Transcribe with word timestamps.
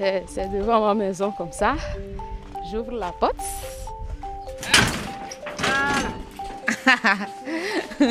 C'est 0.26 0.50
devant 0.50 0.80
ma 0.80 0.94
maison 0.94 1.32
comme 1.36 1.52
ça. 1.52 1.74
J'ouvre 2.70 2.92
la 2.92 3.12
porte. 3.12 3.36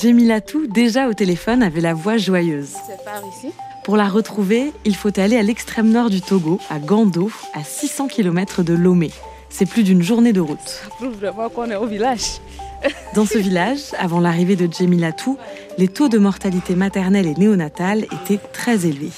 Jemilatou, 0.00 0.66
déjà 0.66 1.08
au 1.08 1.14
téléphone, 1.14 1.62
avait 1.62 1.80
la 1.80 1.94
voix 1.94 2.16
joyeuse. 2.18 2.74
C'est 2.86 3.02
par 3.04 3.22
ici. 3.26 3.52
Pour 3.84 3.96
la 3.96 4.08
retrouver, 4.08 4.72
il 4.84 4.96
faut 4.96 5.18
aller 5.18 5.36
à 5.36 5.42
l'extrême 5.42 5.90
nord 5.90 6.10
du 6.10 6.20
Togo, 6.20 6.58
à 6.70 6.78
Gando, 6.78 7.30
à 7.54 7.62
600 7.62 8.08
km 8.08 8.62
de 8.62 8.74
Lomé. 8.74 9.10
C'est 9.50 9.66
plus 9.66 9.84
d'une 9.84 10.02
journée 10.02 10.32
de 10.32 10.40
route. 10.40 10.58
Ça 10.66 10.88
prouve 10.88 11.14
vraiment 11.14 11.48
qu'on 11.48 11.70
est 11.70 11.76
au 11.76 11.86
village. 11.86 12.40
Dans 13.14 13.26
ce 13.26 13.38
village, 13.38 13.80
avant 13.98 14.20
l'arrivée 14.20 14.56
de 14.56 14.70
Jemilatou, 14.72 15.38
les 15.78 15.88
taux 15.88 16.08
de 16.08 16.18
mortalité 16.18 16.74
maternelle 16.74 17.26
et 17.26 17.34
néonatale 17.34 18.04
étaient 18.04 18.40
très 18.52 18.86
élevés. 18.86 19.12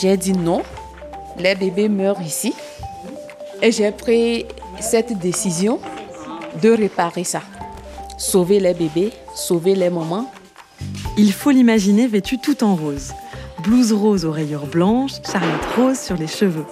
J'ai 0.00 0.16
dit 0.18 0.32
non. 0.32 0.62
Les 1.38 1.54
bébés 1.54 1.88
meurent 1.88 2.20
ici. 2.20 2.54
Et 3.62 3.72
j'ai 3.72 3.90
pris 3.92 4.44
cette 4.80 5.18
décision 5.18 5.80
de 6.62 6.70
réparer 6.70 7.24
ça. 7.24 7.40
Sauver 8.18 8.60
les 8.60 8.74
bébés, 8.74 9.12
sauver 9.34 9.74
les 9.74 9.88
mamans. 9.88 10.30
Il 11.16 11.32
faut 11.32 11.50
l'imaginer 11.50 12.06
vêtue 12.06 12.38
tout 12.38 12.62
en 12.62 12.74
rose. 12.74 13.12
Blouse 13.62 13.92
rose 13.92 14.26
aux 14.26 14.32
rayures 14.32 14.66
blanches, 14.66 15.14
charlotte 15.30 15.64
rose 15.76 15.98
sur 15.98 16.16
les 16.16 16.26
cheveux. 16.26 16.66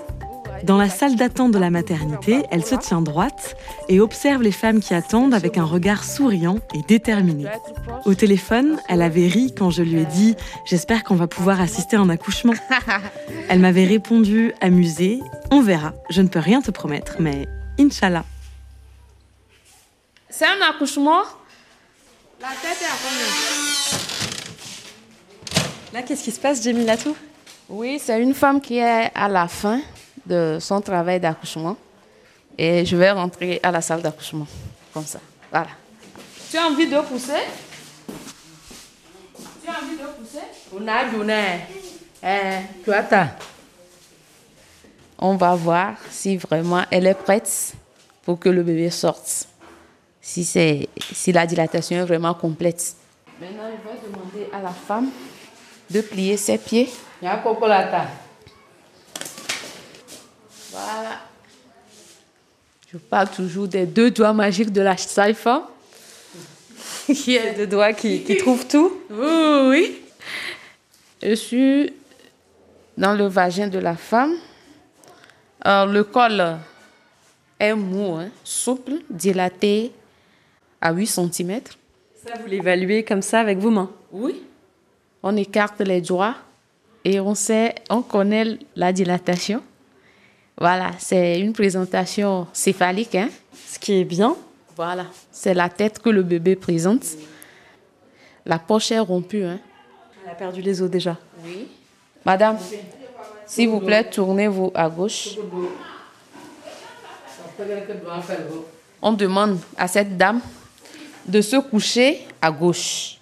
Dans 0.65 0.79
la 0.79 0.89
salle 0.89 1.17
d'attente 1.17 1.53
de 1.53 1.59
la 1.59 1.69
maternité, 1.69 2.43
elle 2.51 2.65
se 2.65 2.75
tient 2.75 3.03
droite 3.03 3.55
et 3.91 4.01
observe 4.01 4.41
les 4.41 4.51
femmes 4.51 4.81
qui 4.81 4.95
attendent 4.95 5.35
avec 5.35 5.59
un 5.59 5.65
regard 5.65 6.03
souriant 6.05 6.59
et 6.73 6.81
déterminé. 6.89 7.45
Au 8.07 8.15
téléphone, 8.15 8.81
elle 8.89 9.03
avait 9.03 9.29
ri 9.29 9.55
quand 9.55 9.69
je 9.69 9.83
lui 9.83 10.01
ai 10.01 10.07
dit 10.07 10.37
J'espère 10.65 11.05
qu'on 11.05 11.17
va 11.17 11.27
pouvoir 11.27 11.61
assister 11.61 11.97
à 11.97 12.01
un 12.01 12.09
accouchement. 12.09 12.55
Elle 13.51 13.59
m'avait 13.59 13.85
répondu, 13.85 14.55
amusée 14.63 15.21
On 15.51 15.61
verra, 15.61 15.93
je 16.09 16.23
ne 16.23 16.29
peux 16.29 16.39
rien 16.39 16.63
te 16.63 16.71
promettre, 16.71 17.17
mais 17.19 17.47
Inch'Allah. 17.79 18.25
C'est 20.31 20.47
un 20.47 20.67
accouchement? 20.67 21.25
La 22.41 22.49
tête 22.63 22.79
est 22.81 22.87
à 22.87 22.97
combien? 23.03 23.27
Là, 25.93 26.03
qu'est-ce 26.03 26.25
qui 26.25 26.31
se 26.31 26.41
passe, 26.41 26.65
Jemilatou 26.65 27.15
Oui, 27.69 28.01
c'est 28.03 28.19
une 28.23 28.33
femme 28.33 28.63
qui 28.63 28.79
est 28.79 29.11
à 29.15 29.29
la 29.29 29.47
fin 29.47 29.81
de 30.27 30.59
son 30.61 30.81
travail 30.81 31.21
d'accouchement. 31.21 31.77
Et 32.57 32.85
je 32.85 32.97
vais 32.97 33.11
rentrer 33.11 33.61
à 33.63 33.71
la 33.71 33.81
salle 33.81 34.03
d'accouchement. 34.03 34.47
Comme 34.93 35.05
ça. 35.05 35.21
Voilà. 35.51 35.69
Tu 36.51 36.57
as 36.57 36.67
envie 36.67 36.87
de 36.87 37.01
pousser? 37.01 37.43
Tu 39.63 39.69
as 39.69 39.83
envie 39.83 39.97
de 39.97 40.07
pousser? 40.19 40.45
On 40.73 40.87
a 40.87 41.05
donné. 41.11 41.61
Eh, 42.23 42.61
tu 42.85 42.91
ta. 43.09 43.37
On 45.19 45.37
va 45.37 45.55
voir 45.55 45.95
si 46.11 46.37
vraiment 46.37 46.85
elle 46.91 47.07
est 47.07 47.15
prête 47.15 47.75
pour 48.23 48.39
que 48.39 48.49
le 48.49 48.63
bébé 48.63 48.91
sorte. 48.91 49.49
Si, 50.21 50.45
c'est, 50.45 50.89
si 51.13 51.33
la 51.33 51.47
dilatation 51.47 51.97
est 51.97 52.05
vraiment 52.05 52.35
complète. 52.35 52.97
Maintenant, 53.41 53.65
je 53.65 53.89
vais 53.89 53.99
demander 54.09 54.51
à 54.53 54.63
la 54.63 54.71
femme 54.71 55.11
de 55.91 56.01
plier 56.01 56.37
ses 56.37 56.57
pieds 56.57 56.91
y 57.25 57.27
a 57.27 57.39
coco 57.39 57.67
la 57.67 57.85
ta. 57.85 58.07
Voilà. 60.75 61.21
Je 62.93 62.99
parle 62.99 63.31
toujours 63.31 63.69
des 63.69 63.87
deux 63.87 64.11
doigts 64.11 64.33
magiques 64.33 64.73
de 64.73 64.81
la 64.81 64.97
saifa. 64.97 65.69
Qui 67.07 67.37
est 67.37 67.55
deux 67.55 67.67
doigts 67.67 67.93
qui, 67.93 68.25
qui 68.25 68.37
trouvent 68.37 68.67
tout 68.67 68.93
Oui, 69.11 69.69
oui. 69.69 70.03
Je 71.23 71.35
suis 71.35 71.93
dans 72.97 73.15
le 73.15 73.27
vagin 73.27 73.69
de 73.69 73.79
la 73.79 73.95
femme. 73.95 74.33
Alors, 75.61 75.87
le 75.87 76.03
col 76.03 76.43
est 77.61 77.75
mou, 77.75 78.17
hein, 78.17 78.29
souple, 78.43 78.95
dilaté 79.09 79.93
à 80.81 80.93
8 80.93 81.07
cm. 81.07 81.61
Ça, 82.27 82.35
vous 82.41 82.47
l'évaluez 82.49 83.05
comme 83.05 83.23
ça 83.23 83.41
avec 83.41 83.59
vos 83.59 83.71
mains? 83.71 83.91
Oui. 84.11 84.43
On 85.23 85.37
écarte 85.37 85.81
les 85.81 86.01
doigts 86.01 86.35
et 87.05 87.21
on 87.21 87.35
sait, 87.35 87.77
on 87.91 88.03
connaît 88.03 88.59
la 88.75 88.93
dilatation. 88.93 89.63
Voilà, 90.57 90.93
c'est 90.99 91.41
une 91.41 91.53
présentation 91.53 92.47
céphalique. 92.53 93.15
Hein. 93.15 93.29
Ce 93.69 93.79
qui 93.79 94.01
est 94.01 94.05
bien. 94.05 94.37
Voilà, 94.77 95.07
c'est 95.31 95.55
la 95.55 95.69
tête 95.69 96.01
que 96.01 96.11
le 96.11 96.23
bébé 96.23 96.57
présente. 96.57 97.05
La 98.47 98.59
poche 98.59 98.93
est 98.93 98.99
rompue. 98.99 99.45
Hein. 99.45 99.59
Elle 100.25 100.33
a 100.33 100.35
perdu 100.35 100.63
les 100.63 100.81
os 100.83 100.91
déjà. 100.91 101.17
Oui. 101.45 101.69
Madame, 102.25 102.59
s'il 103.47 103.69
vous 103.69 103.81
plaît, 103.81 104.09
tournez-vous 104.09 104.73
à 104.75 104.89
gauche. 104.89 105.37
On 109.03 109.13
demande 109.13 109.59
à 109.77 109.87
cette 109.87 110.17
dame 110.17 110.41
de 111.27 111.41
se 111.41 111.57
coucher 111.57 112.27
à 112.41 112.51
gauche. 112.51 113.19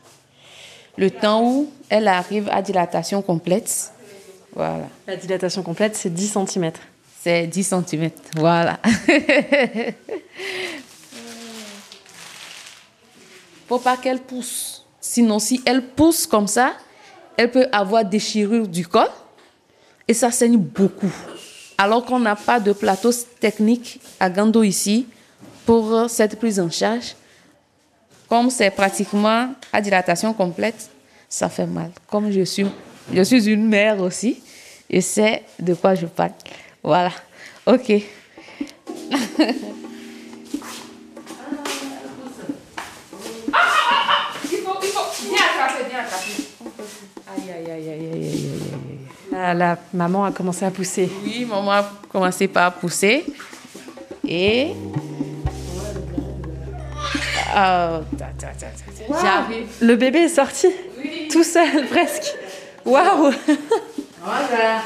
Le 0.97 1.11
temps 1.11 1.43
où 1.43 1.73
elle 1.89 2.09
arrive 2.09 2.49
à 2.51 2.63
dilatation 2.63 3.23
complète. 3.23 3.93
Voilà. 4.55 4.87
La 5.07 5.17
dilatation 5.17 5.63
complète, 5.63 5.97
c'est 5.97 6.11
10 6.11 6.39
cm. 6.47 6.73
C'est 7.23 7.47
10 7.47 7.63
cm. 7.89 8.11
Voilà. 8.35 8.81
Faut 13.69 13.79
pas 13.79 13.97
qu'elle 13.97 14.19
pousse. 14.19 14.85
Sinon, 15.01 15.39
si 15.39 15.63
elle 15.65 15.87
pousse 15.87 16.27
comme 16.27 16.49
ça, 16.49 16.73
elle 17.37 17.53
peut 17.53 17.69
avoir 17.71 18.05
déchirure 18.05 18.67
du 18.67 18.89
col 18.89 19.07
et 20.09 20.15
ça 20.15 20.33
saigne 20.33 20.57
beaucoup. 20.57 21.13
Alors 21.79 22.05
qu'on 22.05 22.19
n'a 22.19 22.35
pas 22.35 22.59
de 22.59 22.73
plateau 22.73 23.13
technique 23.39 24.01
à 24.19 24.29
Gando 24.29 24.65
ici 24.65 25.07
pour 25.65 25.95
euh, 25.95 26.09
cette 26.09 26.37
prise 26.41 26.59
en 26.59 26.71
charge, 26.71 27.15
comme 28.29 28.51
c'est 28.51 28.71
pratiquement 28.73 29.55
à 29.73 29.81
dilatation 29.81 30.35
complète, 30.35 30.91
ça 31.29 31.49
fait 31.49 31.67
mal. 31.67 31.93
Comme 32.09 32.33
je 32.33 32.43
suis, 32.43 32.67
je 33.13 33.23
suis 33.23 33.47
une 33.47 33.69
mère 33.69 34.01
aussi, 34.01 34.43
et 34.91 35.01
c'est 35.01 35.45
de 35.61 35.75
quoi 35.75 35.95
je 35.95 36.07
parle. 36.07 36.33
Voilà. 36.83 37.11
OK. 37.67 37.89
Il 37.89 38.03
faut, 44.59 44.79
il 44.83 44.89
faut. 44.89 45.01
Viens 45.29 45.39
attraper, 45.39 45.85
viens 45.89 46.01
attraper. 46.01 46.35
Aïe, 47.29 47.51
aïe, 47.53 47.71
aïe, 47.71 47.89
aïe, 47.89 47.91
aïe, 47.91 48.13
aïe, 48.13 48.13
aïe, 48.13 48.51
aïe. 48.91 48.99
La, 49.33 49.55
la 49.55 49.79
maman 49.95 50.25
a 50.25 50.33
commencé 50.33 50.65
à 50.65 50.71
pousser. 50.71 51.11
Oui, 51.25 51.45
maman 51.45 51.71
a 51.71 51.85
commencé 52.11 52.49
par 52.49 52.73
pousser. 52.75 53.25
Et. 54.27 54.73
Ah, 57.55 58.01
ta. 58.19 58.27
J'arrive. 59.23 59.67
Le 59.81 59.97
bébé 59.97 60.21
est 60.21 60.29
sorti 60.29 60.69
tout 61.31 61.45
seul 61.45 61.87
presque. 61.91 62.35
Waouh 62.85 63.33
Voilà. 64.25 64.83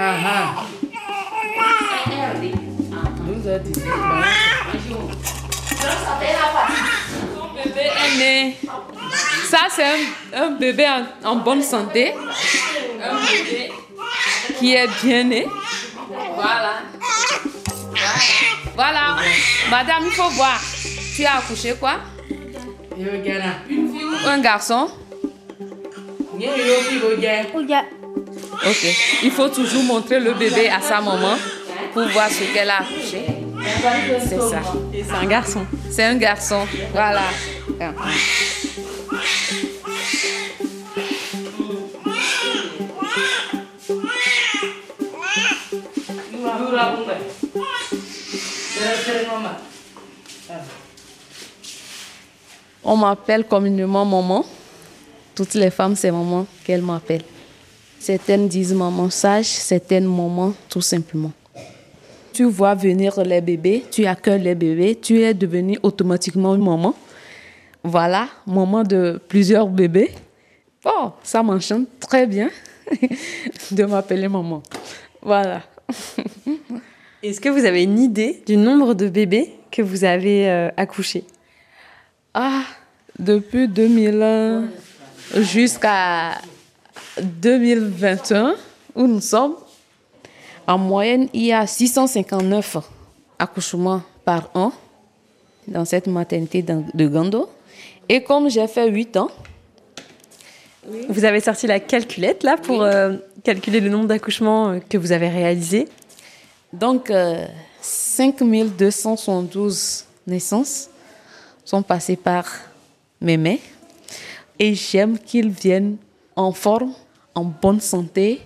Aha. 0.00 0.64
Nous 3.26 3.48
a 3.50 3.58
dit. 3.58 3.80
Son 7.34 7.54
bébé 7.54 7.84
est 7.84 8.16
né. 8.18 8.56
Ça, 9.50 9.58
c'est 9.68 9.84
un, 9.84 10.42
un 10.44 10.50
bébé 10.52 10.86
en, 10.88 11.28
en 11.32 11.36
bonne 11.36 11.60
santé. 11.62 12.14
Un 13.02 13.16
bébé 13.26 13.72
qui 14.58 14.74
est 14.74 14.88
bien 15.02 15.24
né. 15.24 15.46
Voilà. 16.34 16.72
Voilà. 18.74 19.16
Madame, 19.70 20.04
il 20.06 20.12
faut 20.12 20.30
voir. 20.30 20.58
Tu 21.14 21.26
as 21.26 21.36
accouché 21.36 21.74
quoi? 21.78 21.96
Une 23.68 23.92
fille 23.92 24.04
ou 24.04 24.28
un 24.28 24.38
garçon 24.38 24.88
Ok. 28.66 28.86
Il 29.22 29.30
faut 29.30 29.48
toujours 29.48 29.82
montrer 29.82 30.20
le 30.20 30.34
bébé 30.34 30.68
à 30.68 30.80
sa 30.80 31.00
maman 31.00 31.36
pour 31.94 32.06
voir 32.08 32.28
ce 32.28 32.44
qu'elle 32.52 32.70
a 32.70 32.80
accouché. 32.80 33.24
C'est 34.28 34.40
ça. 34.40 34.60
Et 34.92 35.02
c'est 35.02 35.12
un 35.12 35.26
garçon. 35.26 35.66
C'est 35.90 36.04
un 36.04 36.16
garçon. 36.16 36.66
Voilà. 36.92 37.22
On 52.82 52.96
m'appelle 52.96 53.44
communément 53.44 54.04
maman. 54.04 54.44
Toutes 55.34 55.54
les 55.54 55.70
femmes, 55.70 55.96
c'est 55.96 56.10
maman 56.10 56.46
qu'elles 56.64 56.82
m'appellent. 56.82 57.24
Certaines 58.00 58.48
disent 58.48 58.72
maman 58.72 59.10
sage, 59.10 59.44
certaines 59.44 60.06
maman 60.06 60.54
tout 60.70 60.80
simplement. 60.80 61.32
Tu 62.32 62.44
vois 62.44 62.74
venir 62.74 63.22
les 63.22 63.42
bébés, 63.42 63.84
tu 63.90 64.06
accueilles 64.06 64.42
les 64.42 64.54
bébés, 64.54 64.96
tu 64.96 65.20
es 65.20 65.34
devenu 65.34 65.78
automatiquement 65.82 66.56
maman. 66.56 66.94
Voilà, 67.84 68.28
maman 68.46 68.84
de 68.84 69.20
plusieurs 69.28 69.68
bébés. 69.68 70.12
Oh, 70.82 71.10
ça 71.22 71.42
m'enchante 71.42 71.88
très 72.00 72.26
bien. 72.26 72.48
de 73.70 73.84
m'appeler 73.84 74.28
maman. 74.28 74.62
Voilà. 75.20 75.62
Est-ce 77.22 77.38
que 77.38 77.50
vous 77.50 77.66
avez 77.66 77.82
une 77.82 77.98
idée 77.98 78.42
du 78.46 78.56
nombre 78.56 78.94
de 78.94 79.10
bébés 79.10 79.52
que 79.70 79.82
vous 79.82 80.04
avez 80.04 80.48
euh, 80.48 80.70
accouchés? 80.78 81.24
Ah, 82.32 82.62
depuis 83.18 83.68
2001 83.68 84.64
jusqu'à 85.34 86.40
2021, 87.22 88.54
où 88.94 89.06
nous 89.06 89.20
sommes, 89.20 89.54
en 90.66 90.78
moyenne, 90.78 91.28
il 91.32 91.46
y 91.46 91.52
a 91.52 91.66
659 91.66 92.76
accouchements 93.38 94.02
par 94.24 94.50
an 94.54 94.72
dans 95.66 95.84
cette 95.84 96.06
maternité 96.06 96.62
de 96.62 97.08
Gando. 97.08 97.48
Et 98.08 98.22
comme 98.22 98.50
j'ai 98.50 98.66
fait 98.66 98.90
8 98.90 99.16
ans, 99.16 99.30
vous 101.08 101.24
avez 101.24 101.40
sorti 101.40 101.66
la 101.66 101.80
calculette 101.80 102.42
là 102.42 102.56
pour 102.56 102.82
euh, 102.82 103.16
calculer 103.44 103.80
le 103.80 103.90
nombre 103.90 104.06
d'accouchements 104.06 104.70
euh, 104.70 104.78
que 104.80 104.98
vous 104.98 105.12
avez 105.12 105.28
réalisés. 105.28 105.88
Donc, 106.72 107.12
5272 107.80 109.28
euh, 109.28 110.30
naissances 110.30 110.88
sont 111.64 111.82
passées 111.82 112.16
par 112.16 112.46
mes 113.20 113.36
mains. 113.36 113.58
Et 114.58 114.74
j'aime 114.74 115.18
qu'ils 115.18 115.50
viennent 115.50 115.96
en 116.36 116.52
forme, 116.52 116.92
en 117.34 117.44
bonne 117.44 117.80
santé, 117.80 118.40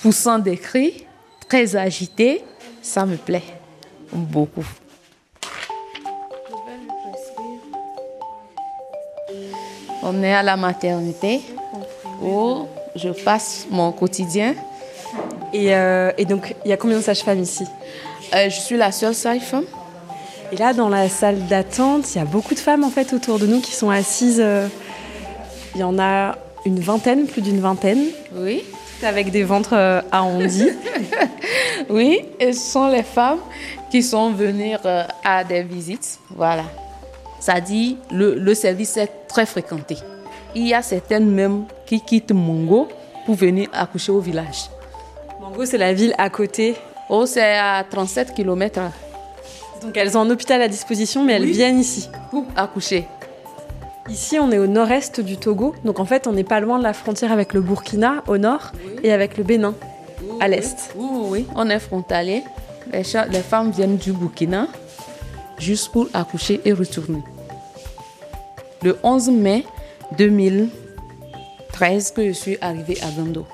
poussant 0.00 0.38
des 0.38 0.56
cris, 0.56 1.06
très 1.48 1.76
agités. 1.76 2.42
Ça 2.82 3.06
me 3.06 3.16
plaît 3.16 3.42
beaucoup. 4.12 4.64
On 10.02 10.22
est 10.22 10.34
à 10.34 10.42
la 10.42 10.56
maternité 10.56 11.40
où 12.22 12.66
je 12.94 13.08
passe 13.08 13.66
mon 13.70 13.90
quotidien. 13.92 14.54
Et, 15.52 15.74
euh, 15.74 16.12
donc, 16.28 16.54
il 16.64 16.68
y 16.68 16.72
a 16.72 16.76
combien 16.76 16.98
de 16.98 17.02
sages-femmes 17.02 17.40
ici? 17.40 17.64
Euh, 18.34 18.50
Je 18.50 18.60
suis 18.60 18.76
la 18.76 18.92
seule 18.92 19.14
sage-femme. 19.14 19.64
Et 20.52 20.56
là, 20.56 20.74
dans 20.74 20.88
la 20.88 21.08
salle 21.08 21.46
d'attente, 21.46 22.14
il 22.14 22.18
y 22.18 22.20
a 22.20 22.24
beaucoup 22.24 22.54
de 22.54 22.60
femmes 22.60 22.84
en 22.84 22.90
fait 22.90 23.12
autour 23.12 23.38
de 23.38 23.46
nous 23.46 23.60
qui 23.60 23.72
sont 23.72 23.90
assises. 23.90 24.40
Euh, 24.40 24.68
il 25.74 25.80
y 25.80 25.84
en 25.84 25.98
a 25.98 26.36
une 26.64 26.80
vingtaine, 26.80 27.26
plus 27.26 27.42
d'une 27.42 27.60
vingtaine. 27.60 28.06
Oui. 28.34 28.64
avec 29.02 29.30
des 29.30 29.42
ventres 29.44 29.74
arrondis. 30.10 30.70
oui, 31.90 32.20
et 32.40 32.52
ce 32.52 32.72
sont 32.72 32.88
les 32.88 33.02
femmes 33.02 33.40
qui 33.90 34.02
sont 34.02 34.30
venues 34.32 34.76
à 35.24 35.44
des 35.44 35.62
visites. 35.62 36.18
Voilà. 36.34 36.64
Ça 37.40 37.60
dit, 37.60 37.98
le, 38.10 38.34
le 38.36 38.54
service 38.54 38.96
est 38.96 39.10
très 39.28 39.44
fréquenté. 39.46 39.96
Il 40.54 40.66
y 40.66 40.72
a 40.72 40.80
certaines 40.82 41.30
même 41.30 41.64
qui 41.86 42.00
quittent 42.00 42.32
Mongo 42.32 42.88
pour 43.26 43.34
venir 43.34 43.68
accoucher 43.72 44.12
au 44.12 44.20
village. 44.20 44.70
Mongo, 45.40 45.64
c'est 45.66 45.78
la 45.78 45.92
ville 45.92 46.14
à 46.16 46.30
côté 46.30 46.74
Oh, 47.10 47.26
c'est 47.26 47.58
à 47.58 47.84
37 47.88 48.32
km. 48.32 48.80
Donc 49.82 49.96
elles 49.96 50.16
ont 50.16 50.22
un 50.22 50.30
hôpital 50.30 50.62
à 50.62 50.68
disposition, 50.68 51.22
mais 51.22 51.34
elles 51.34 51.44
viennent 51.44 51.78
ici. 51.80 52.08
Pour 52.30 52.46
accoucher. 52.56 53.06
Ici, 54.08 54.38
on 54.38 54.50
est 54.50 54.58
au 54.58 54.66
nord-est 54.66 55.20
du 55.20 55.36
Togo. 55.36 55.74
Donc 55.84 55.98
en 55.98 56.04
fait, 56.04 56.26
on 56.26 56.32
n'est 56.32 56.44
pas 56.44 56.60
loin 56.60 56.78
de 56.78 56.82
la 56.82 56.92
frontière 56.92 57.32
avec 57.32 57.54
le 57.54 57.60
Burkina 57.60 58.22
au 58.26 58.36
nord 58.38 58.72
et 59.02 59.12
avec 59.12 59.36
le 59.38 59.44
Bénin 59.44 59.74
à 60.40 60.48
l'est. 60.48 60.94
Oui, 60.96 61.06
oui, 61.30 61.46
on 61.54 61.70
est 61.70 61.78
frontalier. 61.78 62.42
Les, 62.92 63.02
les 63.30 63.40
femmes 63.40 63.70
viennent 63.70 63.96
du 63.96 64.12
Burkina 64.12 64.68
juste 65.58 65.90
pour 65.92 66.08
accoucher 66.12 66.60
et 66.64 66.72
retourner 66.72 67.22
le 68.84 68.98
11 69.02 69.30
mai 69.30 69.64
2013 70.18 72.12
que 72.12 72.26
je 72.28 72.32
suis 72.32 72.58
arrivée 72.60 72.98
à 73.02 73.10
Gando. 73.10 73.46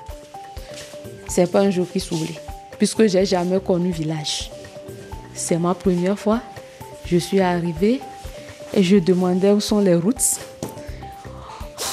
C'est 1.27 1.49
pas 1.49 1.61
un 1.61 1.69
jour 1.69 1.87
qui 1.89 2.01
s'oublie, 2.01 2.37
puisque 2.77 3.07
j'ai 3.07 3.25
jamais 3.25 3.61
connu 3.61 3.91
village. 3.91 4.51
C'est 5.33 5.57
ma 5.57 5.73
première 5.73 6.19
fois. 6.19 6.41
Je 7.05 7.15
suis 7.17 7.39
arrivée 7.39 8.01
et 8.73 8.83
je 8.83 8.97
demandais 8.97 9.51
où 9.51 9.59
sont 9.59 9.79
les 9.79 9.95
routes. 9.95 10.39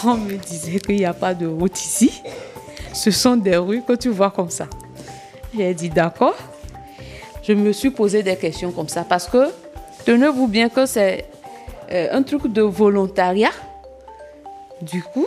On 0.05 0.17
me 0.17 0.37
disait 0.37 0.79
qu'il 0.79 0.97
n'y 0.97 1.05
a 1.05 1.15
pas 1.15 1.35
de 1.35 1.47
route 1.47 1.81
ici. 1.81 2.23
Ce 2.93 3.11
sont 3.11 3.37
des 3.37 3.57
rues 3.57 3.83
que 3.83 3.95
tu 3.95 4.11
vois 4.11 4.31
comme 4.31 4.51
ça. 4.51 4.67
J'ai 5.57 5.75
dit 5.75 5.89
d'accord. 5.91 6.37
Je 7.43 7.53
me 7.53 7.73
suis 7.73 7.91
posé 7.91 8.23
des 8.23 8.37
questions 8.37 8.71
comme 8.71 8.89
ça 8.89 9.05
parce 9.05 9.27
que 9.27 9.49
tenez-vous 10.05 10.47
bien 10.47 10.69
que 10.69 10.87
c'est 10.87 11.25
euh, 11.91 12.09
un 12.13 12.23
truc 12.23 12.47
de 12.53 12.63
volontariat. 12.63 13.53
Du 14.83 15.03
coup, 15.03 15.27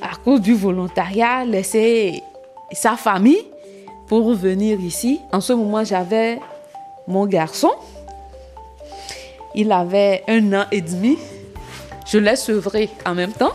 à 0.00 0.16
cause 0.24 0.40
du 0.40 0.54
volontariat, 0.54 1.44
laisser 1.44 2.22
sa 2.72 2.96
famille 2.96 3.44
pour 4.06 4.32
venir 4.34 4.80
ici. 4.80 5.20
En 5.32 5.40
ce 5.40 5.52
moment, 5.52 5.84
j'avais 5.84 6.40
mon 7.06 7.26
garçon. 7.26 7.70
Il 9.54 9.72
avait 9.72 10.22
un 10.28 10.52
an 10.52 10.64
et 10.70 10.80
demi. 10.80 11.18
Je 12.06 12.18
l'ai 12.18 12.36
sevré 12.36 12.88
en 13.04 13.14
même 13.14 13.32
temps. 13.32 13.52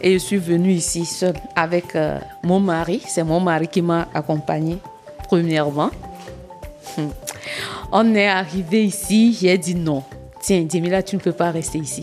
Et 0.00 0.14
je 0.14 0.18
suis 0.18 0.36
venue 0.36 0.72
ici 0.72 1.04
seule 1.06 1.36
avec 1.56 1.96
euh, 1.96 2.18
mon 2.42 2.60
mari. 2.60 3.02
C'est 3.06 3.24
mon 3.24 3.40
mari 3.40 3.68
qui 3.68 3.80
m'a 3.80 4.08
accompagnée 4.12 4.78
premièrement. 5.28 5.90
Hum. 6.98 7.10
On 7.90 8.14
est 8.14 8.26
arrivé 8.26 8.84
ici, 8.84 9.36
j'ai 9.40 9.56
dit 9.56 9.74
non. 9.74 10.02
Tiens, 10.40 10.66
Djemila, 10.68 11.02
tu 11.02 11.16
ne 11.16 11.20
peux 11.20 11.32
pas 11.32 11.50
rester 11.50 11.78
ici. 11.78 12.02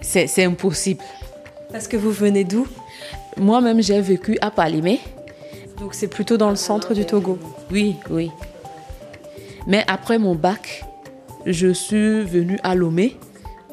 C'est 0.00 0.44
impossible. 0.44 1.02
Parce 1.72 1.88
que 1.88 1.96
vous 1.96 2.12
venez 2.12 2.44
d'où? 2.44 2.66
Moi-même, 3.36 3.82
j'ai 3.82 4.00
vécu 4.00 4.38
à 4.40 4.50
Palimé. 4.50 5.00
Donc 5.80 5.94
c'est 5.94 6.08
plutôt 6.08 6.36
dans 6.36 6.48
le 6.50 6.56
centre 6.56 6.94
du 6.94 7.04
Togo 7.04 7.38
Oui, 7.70 7.96
oui. 8.08 8.30
Mais 9.66 9.84
après 9.88 10.18
mon 10.18 10.34
bac, 10.34 10.84
je 11.44 11.72
suis 11.72 12.22
venue 12.22 12.58
à 12.62 12.74
Lomé. 12.74 13.16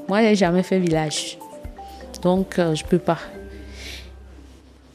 Moi, 0.07 0.21
je 0.21 0.27
n'ai 0.27 0.35
jamais 0.35 0.63
fait 0.63 0.79
village. 0.79 1.37
Donc, 2.21 2.57
euh, 2.57 2.73
je 2.73 2.83
ne 2.83 2.89
peux 2.89 2.99
pas. 2.99 3.19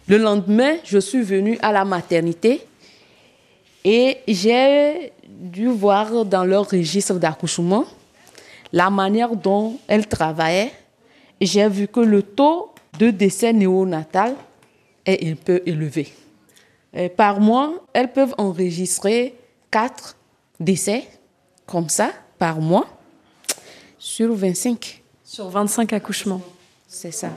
Le 0.08 0.16
lendemain, 0.16 0.76
je 0.84 0.98
suis 0.98 1.22
venue 1.22 1.58
à 1.62 1.70
la 1.70 1.84
maternité 1.84 2.66
et 3.84 4.18
j'ai 4.26 5.12
dû 5.28 5.68
voir 5.68 6.24
dans 6.24 6.44
leur 6.44 6.68
registre 6.68 7.14
d'accouchement 7.14 7.84
la 8.72 8.90
manière 8.90 9.36
dont 9.36 9.78
elles 9.86 10.06
travaillaient, 10.06 10.72
j'ai 11.40 11.68
vu 11.68 11.88
que 11.88 12.00
le 12.00 12.22
taux 12.22 12.70
de 12.98 13.10
décès 13.10 13.52
néonatal 13.52 14.34
est 15.06 15.26
un 15.30 15.34
peu 15.36 15.62
élevé. 15.64 16.12
par 17.16 17.40
mois, 17.40 17.74
elles 17.92 18.12
peuvent 18.12 18.34
enregistrer 18.36 19.34
4 19.70 20.17
décès 20.60 21.06
comme 21.66 21.88
ça 21.88 22.10
par 22.38 22.60
mois 22.60 22.86
sur 23.98 24.34
25. 24.34 25.02
Sur 25.24 25.48
25 25.48 25.92
accouchements. 25.92 26.40
C'est 26.86 27.10
ça. 27.10 27.30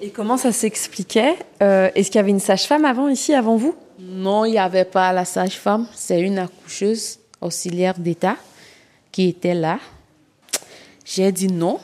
Et 0.00 0.10
comment 0.10 0.36
ça 0.36 0.52
s'expliquait 0.52 1.36
euh, 1.62 1.90
Est-ce 1.94 2.10
qu'il 2.10 2.16
y 2.16 2.18
avait 2.18 2.30
une 2.30 2.40
sage-femme 2.40 2.84
avant 2.84 3.08
ici, 3.08 3.32
avant 3.32 3.56
vous? 3.56 3.74
Non, 3.98 4.44
il 4.44 4.52
n'y 4.52 4.58
avait 4.58 4.84
pas 4.84 5.12
la 5.12 5.24
sage-femme. 5.24 5.86
C'est 5.94 6.20
une 6.20 6.38
accoucheuse 6.38 7.18
auxiliaire 7.40 7.98
d'État 7.98 8.36
qui 9.12 9.28
était 9.28 9.54
là. 9.54 9.78
J'ai 11.04 11.30
dit 11.30 11.48
non. 11.48 11.78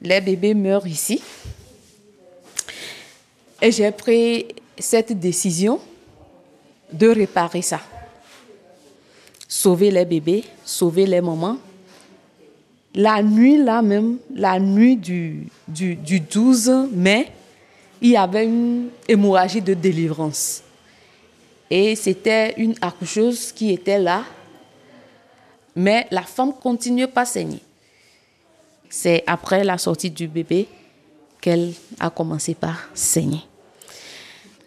Les 0.00 0.20
bébés 0.20 0.54
meurent 0.54 0.86
ici. 0.86 1.22
Et 3.60 3.70
j'ai 3.70 3.90
pris 3.90 4.46
cette 4.78 5.18
décision 5.18 5.80
de 6.92 7.08
réparer 7.08 7.62
ça. 7.62 7.80
Sauver 9.64 9.90
les 9.90 10.04
bébés, 10.04 10.44
sauver 10.62 11.06
les 11.06 11.22
mamans. 11.22 11.56
La 12.94 13.22
nuit, 13.22 13.56
là 13.56 13.80
même, 13.80 14.18
la 14.34 14.60
nuit 14.60 14.94
du, 14.94 15.46
du, 15.66 15.96
du 15.96 16.20
12 16.20 16.90
mai, 16.92 17.28
il 18.02 18.10
y 18.10 18.16
avait 18.18 18.44
une 18.44 18.90
hémorragie 19.08 19.62
de 19.62 19.72
délivrance. 19.72 20.62
Et 21.70 21.96
c'était 21.96 22.52
une 22.58 22.74
accoucheuse 22.82 23.52
qui 23.52 23.72
était 23.72 23.98
là, 23.98 24.24
mais 25.74 26.08
la 26.10 26.24
femme 26.24 26.52
continuait 26.52 27.06
pas 27.06 27.22
à 27.22 27.24
saigner. 27.24 27.62
C'est 28.90 29.24
après 29.26 29.64
la 29.64 29.78
sortie 29.78 30.10
du 30.10 30.28
bébé 30.28 30.68
qu'elle 31.40 31.72
a 31.98 32.10
commencé 32.10 32.52
par 32.52 32.90
saigner. 32.92 33.40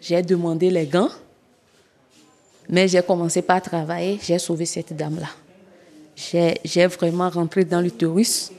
J'ai 0.00 0.22
demandé 0.22 0.70
les 0.70 0.86
gants, 0.86 1.10
mais 2.68 2.88
j'ai 2.88 3.02
commencé 3.02 3.42
par 3.42 3.62
travailler, 3.62 4.18
j'ai 4.22 4.38
sauvé 4.38 4.66
cette 4.66 4.94
dame-là. 4.94 5.28
J'ai 6.64 6.86
vraiment 6.86 7.30
rentré 7.30 7.64
dans 7.64 7.80
l'utérus, 7.80 8.50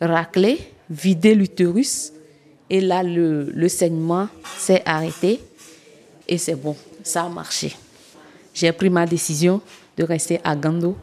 raclé, 0.00 0.58
vidé 0.90 1.34
l'utérus, 1.34 2.12
et 2.68 2.80
là, 2.80 3.02
le, 3.02 3.44
le 3.44 3.68
saignement 3.68 4.28
s'est 4.58 4.82
arrêté, 4.84 5.40
et 6.28 6.38
c'est 6.38 6.56
bon, 6.56 6.76
ça 7.02 7.22
a 7.22 7.28
marché. 7.28 7.74
J'ai 8.52 8.72
pris 8.72 8.90
ma 8.90 9.06
décision 9.06 9.60
de 9.96 10.04
rester 10.04 10.40
à 10.42 10.56
Gando 10.56 10.96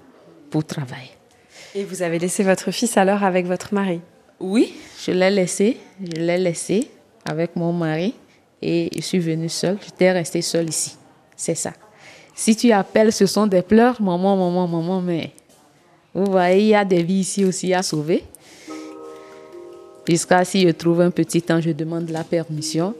pour 0.49 0.65
travailler. 0.65 1.11
Et 1.75 1.83
vous 1.83 2.01
avez 2.01 2.19
laissé 2.19 2.43
votre 2.43 2.69
fils 2.71 2.97
alors 2.97 3.23
avec 3.23 3.45
votre 3.45 3.73
mari? 3.73 4.01
Oui, 4.39 4.75
je 5.03 5.11
l'ai 5.11 5.31
laissé. 5.31 5.77
Je 5.99 6.21
l'ai 6.21 6.37
laissé 6.37 6.89
avec 7.25 7.55
mon 7.55 7.71
mari 7.71 8.13
et 8.61 8.89
je 8.95 9.01
suis 9.01 9.19
venue 9.19 9.49
seule. 9.49 9.77
J'étais 9.83 10.11
restée 10.11 10.41
seule 10.41 10.69
ici. 10.69 10.95
C'est 11.35 11.55
ça. 11.55 11.73
Si 12.35 12.55
tu 12.55 12.71
appelles, 12.71 13.13
ce 13.13 13.25
sont 13.25 13.47
des 13.47 13.61
pleurs, 13.61 14.01
maman, 14.01 14.35
maman, 14.35 14.67
maman, 14.67 15.01
mais 15.01 15.31
vous 16.13 16.31
voyez, 16.31 16.61
il 16.61 16.67
y 16.67 16.75
a 16.75 16.83
des 16.83 17.03
vies 17.03 17.19
ici 17.19 17.45
aussi 17.45 17.73
à 17.73 17.83
sauver. 17.83 18.23
Jusqu'à 20.07 20.43
si 20.43 20.61
je 20.61 20.69
trouve 20.69 21.01
un 21.01 21.11
petit 21.11 21.41
temps, 21.41 21.61
je 21.61 21.71
demande 21.71 22.09
la 22.09 22.23
permission. 22.23 22.93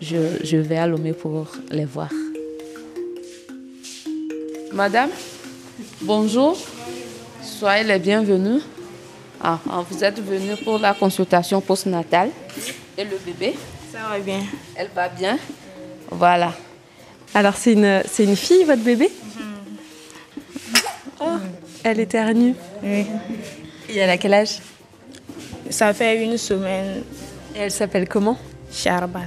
Je, 0.00 0.16
je 0.44 0.56
vais 0.58 0.76
à 0.76 0.86
Lomé 0.86 1.12
pour 1.12 1.46
les 1.70 1.86
voir. 1.86 2.10
Madame, 4.72 5.10
bonjour. 6.02 6.56
Soyez 7.42 7.84
les 7.84 7.98
bienvenus. 7.98 8.62
Ah, 9.40 9.58
ah, 9.70 9.84
vous 9.88 10.04
êtes 10.04 10.20
venue 10.20 10.56
pour 10.64 10.78
la 10.78 10.94
consultation 10.94 11.60
postnatale. 11.60 12.30
Et 12.96 13.04
le 13.04 13.18
bébé? 13.24 13.54
Ça 13.92 13.98
va 14.08 14.18
bien. 14.18 14.42
Elle 14.74 14.90
va 14.94 15.08
bien? 15.08 15.38
Voilà. 16.10 16.52
Alors, 17.34 17.54
c'est 17.56 17.72
une, 17.72 18.02
c'est 18.10 18.24
une 18.24 18.36
fille, 18.36 18.64
votre 18.64 18.82
bébé 18.82 19.10
Oh, 21.20 21.36
Elle 21.82 22.00
éternue. 22.00 22.54
Oui. 22.82 23.06
Et 23.88 23.98
elle 23.98 24.10
a 24.10 24.16
quel 24.18 24.34
âge? 24.34 24.58
Ça 25.70 25.92
fait 25.92 26.22
une 26.22 26.36
semaine, 26.38 27.02
Et 27.54 27.60
elle 27.60 27.70
s'appelle 27.70 28.08
comment? 28.08 28.38
Charban. 28.72 29.24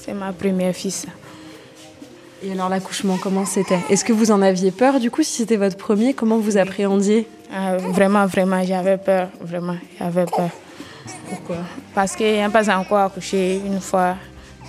C'est 0.00 0.12
ma 0.12 0.32
première 0.32 0.74
fille. 0.74 0.90
ça. 0.90 1.08
Et 2.42 2.52
alors, 2.52 2.68
l'accouchement, 2.68 3.16
comment 3.20 3.44
c'était? 3.44 3.80
Est-ce 3.90 4.04
que 4.04 4.12
vous 4.12 4.30
en 4.30 4.40
aviez 4.42 4.70
peur, 4.70 5.00
du 5.00 5.10
coup, 5.10 5.22
si 5.22 5.38
c'était 5.38 5.56
votre 5.56 5.76
premier? 5.76 6.14
Comment 6.14 6.38
vous 6.38 6.56
appréhendiez? 6.56 7.26
Ah, 7.52 7.76
vraiment, 7.76 8.26
vraiment, 8.26 8.62
j'avais 8.64 8.96
peur. 8.98 9.28
Vraiment, 9.40 9.76
j'avais 9.98 10.24
peur. 10.26 10.50
Pourquoi? 11.28 11.56
Parce 11.94 12.14
que 12.14 12.24
je 12.24 12.40
n'ai 12.46 12.48
pas 12.48 12.68
encore 12.76 12.98
accouché 12.98 13.56
une 13.64 13.80
fois. 13.80 14.16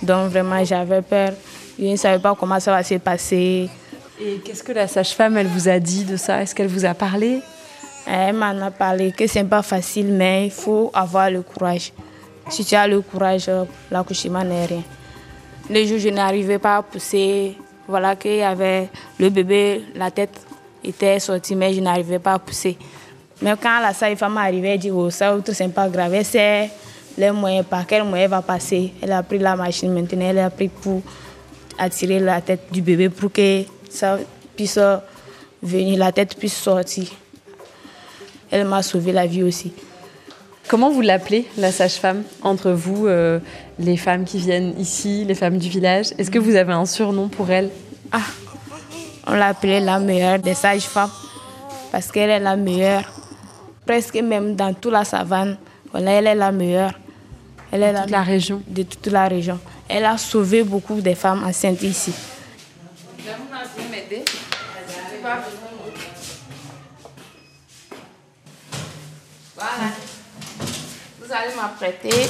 Donc, 0.02 0.30
vraiment, 0.30 0.64
j'avais 0.64 1.02
peur. 1.02 1.32
Je 1.80 1.86
ne 1.86 1.96
savais 1.96 2.18
pas 2.18 2.34
comment 2.38 2.60
ça 2.60 2.72
va 2.72 2.82
se 2.82 2.96
passer. 2.96 3.70
Et 4.20 4.36
qu'est-ce 4.44 4.62
que 4.62 4.72
la 4.72 4.86
sage-femme, 4.86 5.38
elle 5.38 5.46
vous 5.46 5.66
a 5.66 5.78
dit 5.78 6.04
de 6.04 6.18
ça? 6.18 6.42
Est-ce 6.42 6.54
qu'elle 6.54 6.66
vous 6.66 6.84
a 6.84 6.92
parlé? 6.92 7.40
Elle 8.06 8.34
m'en 8.34 8.60
a 8.60 8.70
parlé 8.70 9.12
que 9.12 9.26
ce 9.26 9.38
n'est 9.38 9.46
pas 9.46 9.62
facile, 9.62 10.08
mais 10.12 10.46
il 10.46 10.50
faut 10.50 10.90
avoir 10.92 11.30
le 11.30 11.40
courage. 11.40 11.92
Si 12.50 12.66
tu 12.66 12.74
as 12.74 12.86
le 12.86 13.00
courage, 13.00 13.48
euh, 13.48 13.64
l'accouchement 13.90 14.44
n'est 14.44 14.66
rien. 14.66 14.82
Les 15.70 15.86
jours, 15.86 15.98
je 15.98 16.10
n'arrivais 16.10 16.58
pas 16.58 16.76
à 16.76 16.82
pousser. 16.82 17.56
Voilà 17.88 18.14
qu'il 18.14 18.36
y 18.36 18.42
avait 18.42 18.90
le 19.18 19.30
bébé, 19.30 19.82
la 19.94 20.10
tête 20.10 20.38
était 20.84 21.18
sortie, 21.18 21.56
mais 21.56 21.72
je 21.72 21.80
n'arrivais 21.80 22.18
pas 22.18 22.34
à 22.34 22.38
pousser. 22.38 22.76
Mais 23.40 23.54
quand 23.60 23.80
la 23.80 23.94
sage-femme 23.94 24.36
arrivée, 24.36 24.74
elle 24.74 24.78
dit 24.78 24.90
Oh, 24.90 25.08
ça, 25.08 25.34
autre, 25.34 25.54
c'est 25.54 25.68
pas 25.68 25.88
grave. 25.88 26.12
Elle 26.12 26.26
sait 26.26 26.70
les 27.16 27.30
moyens, 27.30 27.64
par 27.64 27.86
quel 27.86 28.04
moyen 28.04 28.24
elle 28.24 28.30
va 28.30 28.42
passer. 28.42 28.92
Elle 29.00 29.12
a 29.12 29.22
pris 29.22 29.38
la 29.38 29.56
machine 29.56 29.90
maintenant, 29.94 30.26
elle 30.28 30.40
a 30.40 30.50
pris 30.50 30.68
pour 30.68 31.00
attirer 31.80 32.20
la 32.20 32.40
tête 32.40 32.70
du 32.70 32.82
bébé 32.82 33.08
pour 33.08 33.32
que 33.32 33.62
ça 33.88 34.18
puisse 34.54 34.78
venir, 35.62 35.98
la 35.98 36.12
tête 36.12 36.36
puisse 36.36 36.56
sortir. 36.56 37.06
Elle 38.50 38.66
m'a 38.66 38.82
sauvé 38.82 39.12
la 39.12 39.26
vie 39.26 39.42
aussi. 39.42 39.72
Comment 40.68 40.90
vous 40.90 41.00
l'appelez, 41.00 41.46
la 41.56 41.72
sage-femme, 41.72 42.22
entre 42.42 42.70
vous, 42.70 43.06
euh, 43.06 43.40
les 43.78 43.96
femmes 43.96 44.24
qui 44.24 44.38
viennent 44.38 44.74
ici, 44.78 45.24
les 45.24 45.34
femmes 45.34 45.58
du 45.58 45.68
village? 45.68 46.08
Est-ce 46.18 46.30
que 46.30 46.38
vous 46.38 46.54
avez 46.54 46.72
un 46.72 46.86
surnom 46.86 47.28
pour 47.28 47.50
elle? 47.50 47.70
Ah, 48.12 48.20
on 49.26 49.32
l'appelait 49.34 49.80
la 49.80 49.98
meilleure 49.98 50.38
des 50.38 50.54
sages-femmes 50.54 51.10
parce 51.90 52.12
qu'elle 52.12 52.30
est 52.30 52.38
la 52.38 52.56
meilleure. 52.56 53.04
Presque 53.86 54.14
même 54.16 54.54
dans 54.54 54.72
toute 54.74 54.92
la 54.92 55.04
savane, 55.04 55.56
voilà, 55.90 56.12
elle 56.12 56.26
est 56.28 56.34
la 56.36 56.52
meilleure. 56.52 56.92
Elle 57.72 57.82
est 57.82 57.94
Toute 57.94 58.10
la 58.10 58.22
région. 58.22 58.62
de 58.68 58.82
toute 58.82 59.06
la 59.08 59.26
région. 59.28 59.58
Elle 59.92 60.04
a 60.04 60.16
sauvé 60.16 60.62
beaucoup 60.62 61.00
de 61.00 61.14
femmes 61.14 61.42
enceintes 61.42 61.82
ici. 61.82 62.12
Voilà. 69.56 69.72
Vous 71.18 71.32
allez 71.32 71.52
m'apprêter 71.56 72.28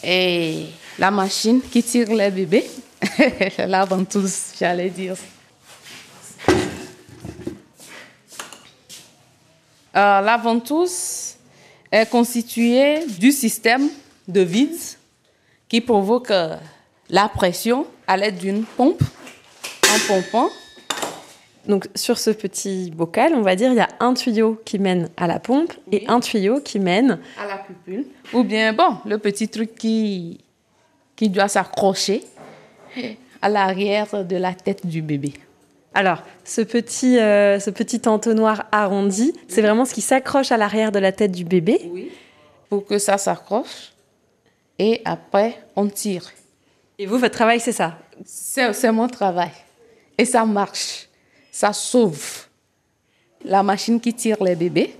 et 0.00 0.66
la 0.96 1.10
machine 1.10 1.60
qui 1.60 1.82
tire 1.82 2.14
les 2.14 2.30
bébés. 2.30 2.70
la 3.58 3.84
ventouse, 3.84 4.52
j'allais 4.60 4.90
dire. 4.90 5.16
Euh, 6.48 6.54
la 10.20 10.36
ventouse 10.36 11.34
est 11.90 12.08
constituée 12.08 13.04
du 13.06 13.32
système 13.32 13.88
de 14.28 14.42
vide 14.42 14.78
qui 15.68 15.80
provoque 15.80 16.30
euh, 16.30 16.56
la 17.10 17.28
pression 17.28 17.86
à 18.06 18.16
l'aide 18.16 18.38
d'une 18.38 18.64
pompe 18.64 19.02
en 19.02 20.06
pompant. 20.06 20.50
Donc 21.66 21.86
sur 21.94 22.18
ce 22.18 22.30
petit 22.30 22.90
bocal, 22.90 23.34
on 23.34 23.42
va 23.42 23.54
dire, 23.54 23.70
il 23.70 23.76
y 23.76 23.80
a 23.80 23.88
un 24.00 24.14
tuyau 24.14 24.60
qui 24.64 24.78
mène 24.78 25.10
à 25.18 25.26
la 25.26 25.38
pompe 25.38 25.72
et 25.92 26.04
un 26.08 26.20
tuyau 26.20 26.60
qui 26.60 26.78
mène 26.78 27.18
à 27.38 27.46
la 27.46 27.58
pupule. 27.58 28.06
Ou 28.32 28.42
bien, 28.42 28.72
bon, 28.72 28.96
le 29.04 29.18
petit 29.18 29.48
truc 29.48 29.74
qui, 29.74 30.40
qui 31.14 31.28
doit 31.28 31.48
s'accrocher 31.48 32.24
à 33.42 33.48
l'arrière 33.50 34.24
de 34.24 34.36
la 34.36 34.54
tête 34.54 34.86
du 34.86 35.02
bébé. 35.02 35.34
Alors, 35.94 36.22
ce 36.44 36.60
petit, 36.60 37.18
euh, 37.18 37.58
ce 37.60 37.70
petit 37.70 38.00
entonnoir 38.06 38.64
arrondi, 38.72 39.34
c'est 39.48 39.62
vraiment 39.62 39.84
ce 39.84 39.92
qui 39.92 40.00
s'accroche 40.00 40.52
à 40.52 40.56
l'arrière 40.56 40.92
de 40.92 40.98
la 40.98 41.12
tête 41.12 41.32
du 41.32 41.44
bébé. 41.44 41.80
Oui. 41.90 42.10
Pour 42.68 42.86
que 42.86 42.98
ça 42.98 43.18
s'accroche. 43.18 43.92
Et 44.78 45.02
après, 45.04 45.62
on 45.74 45.88
tire. 45.88 46.30
Et 46.98 47.06
vous, 47.06 47.18
votre 47.18 47.34
travail, 47.34 47.60
c'est 47.60 47.72
ça? 47.72 47.98
C'est 48.24 48.92
mon 48.92 49.08
travail. 49.08 49.50
Et 50.16 50.24
ça 50.24 50.44
marche. 50.44 51.08
Ça 51.50 51.72
sauve. 51.72 52.46
La 53.44 53.62
machine 53.62 54.00
qui 54.00 54.14
tire 54.14 54.42
les 54.42 54.56
bébés, 54.56 54.96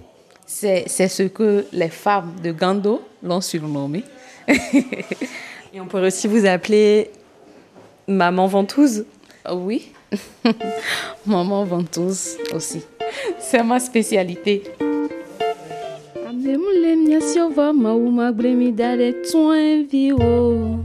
c'est 0.46 0.84
c'est 0.86 1.08
ce 1.08 1.24
que 1.24 1.66
les 1.72 1.88
femmes 1.88 2.36
de 2.42 2.52
Gando 2.52 3.02
l'ont 3.22 3.40
surnommé. 3.40 4.04
Et 5.72 5.80
on 5.80 5.86
pourrait 5.86 6.06
aussi 6.06 6.26
vous 6.28 6.46
appeler 6.46 7.10
maman 8.06 8.46
ventouse. 8.46 9.04
Oui. 9.50 9.92
Maman 11.26 11.64
ventouse 11.64 12.38
aussi. 12.54 12.82
C'est 13.38 13.62
ma 13.62 13.78
spécialité. 13.78 14.62
Demle 16.48 16.96
mne 16.96 17.20
syo 17.20 17.50
vama 17.52 17.90
ou 17.92 18.08
mak 18.08 18.32
bre 18.38 18.54
mi 18.56 18.70
dare 18.72 19.08
twen 19.28 19.82
vi 19.90 20.04
ou 20.16 20.78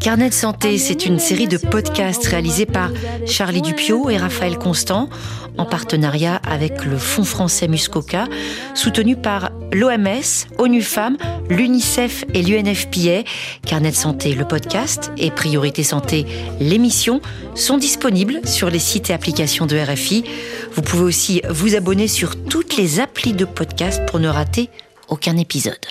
Carnet 0.00 0.28
de 0.28 0.34
santé, 0.34 0.78
c'est 0.78 1.06
une 1.06 1.18
série 1.18 1.48
de 1.48 1.56
podcasts 1.56 2.26
réalisés 2.26 2.66
par 2.66 2.90
Charlie 3.26 3.62
Dupio 3.62 4.10
et 4.10 4.16
Raphaël 4.16 4.58
Constant 4.58 5.08
en 5.56 5.64
partenariat 5.64 6.36
avec 6.44 6.84
le 6.84 6.98
Fonds 6.98 7.24
français 7.24 7.68
Muscoca, 7.68 8.26
soutenu 8.74 9.16
par 9.16 9.50
l'OMS, 9.72 10.46
ONU 10.58 10.82
Femmes, 10.82 11.16
l'UNICEF 11.48 12.24
et 12.34 12.42
l'UNFPA. 12.42 13.24
Carnet 13.66 13.90
de 13.90 13.96
santé, 13.96 14.34
le 14.34 14.46
podcast 14.46 15.12
et 15.16 15.30
Priorité 15.30 15.82
santé, 15.82 16.26
l'émission 16.60 17.20
sont 17.54 17.78
disponibles 17.78 18.40
sur 18.44 18.70
les 18.70 18.78
sites 18.78 19.10
et 19.10 19.12
applications 19.12 19.66
de 19.66 19.76
RFI. 19.76 20.24
Vous 20.72 20.82
pouvez 20.82 21.04
aussi 21.04 21.42
vous 21.48 21.76
abonner 21.76 22.08
sur 22.08 22.36
toutes 22.36 22.76
les 22.76 23.00
applis 23.00 23.32
de 23.32 23.44
podcast 23.44 24.02
pour 24.06 24.18
ne 24.18 24.28
rater 24.28 24.70
aucun 25.08 25.36
épisode. 25.36 25.86